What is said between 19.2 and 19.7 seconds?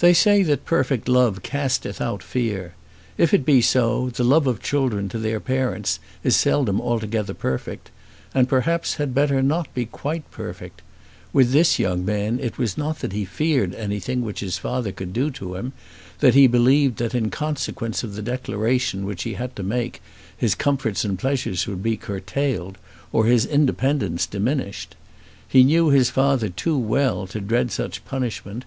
he had to